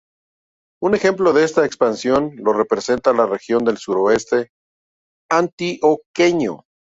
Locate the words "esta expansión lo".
1.43-2.53